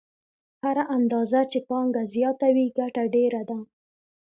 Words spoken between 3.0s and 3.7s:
ډېره ده